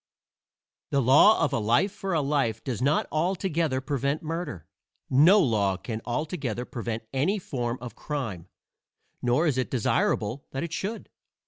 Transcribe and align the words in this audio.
II 0.01 0.87
The 0.97 1.01
law 1.03 1.43
of 1.45 1.53
a 1.53 1.59
life 1.59 1.91
for 1.91 2.15
a 2.15 2.21
life 2.21 2.63
does 2.63 2.81
not 2.81 3.05
altogether 3.11 3.79
prevent 3.81 4.23
murder. 4.23 4.67
No 5.11 5.39
law 5.39 5.77
can 5.77 6.01
altogether 6.05 6.65
prevent 6.65 7.03
any 7.13 7.37
form 7.37 7.77
of 7.79 7.95
crime, 7.95 8.47
nor 9.21 9.45
is 9.45 9.59
it 9.59 9.69
desirable 9.69 10.43
that 10.53 10.63
it 10.63 10.73
should. 10.73 11.07